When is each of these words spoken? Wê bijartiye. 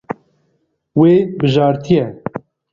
Wê 0.99 1.13
bijartiye. 1.39 2.05